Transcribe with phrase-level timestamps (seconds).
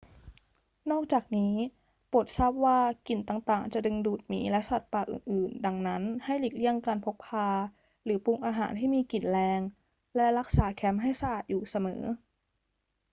[0.91, 1.53] นอกจากนี้
[2.07, 7.47] โปรดทราบว่ากลิ่นต่าง ๆ จะดึงดูดหมีและสัตว์ป่าอื่น ๆ ดังนั้น ให้หลีกเลี่ยงการพกพา
[8.03, 9.59] หรือปรุงอาหารที่มีกลิ่นแรง
[10.15, 12.01] และรักษาแคมป์ให้สะอาดอยู่เสมอ